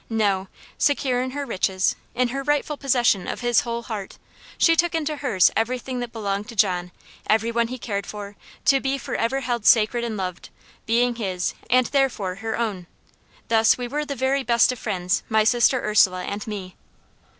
[0.09, 0.47] No;
[0.79, 4.17] secure in her riches, in her rightful possession of his whole heart,
[4.57, 6.91] she took into hers everything that belonged to John,
[7.27, 8.35] every one he cared for;
[8.65, 10.49] to be for ever held sacred and beloved,
[10.87, 12.87] being his, and therefore her own.
[13.47, 16.75] Thus we were the very best of friends, my sister Ursula and me.